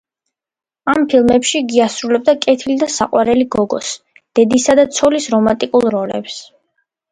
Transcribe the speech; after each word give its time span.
ამ 0.93 1.03
ფილმებში 1.11 1.61
იგი 1.65 1.83
ასრულებდა 1.87 2.35
კეთილი 2.47 2.79
და 2.85 2.89
საყვარელი 2.95 3.47
გოგოს, 3.57 3.93
დედისა 4.41 4.79
და 4.83 4.89
ცოლის 4.99 5.31
რომანტიკულ 5.37 5.89
როლებს. 6.01 6.43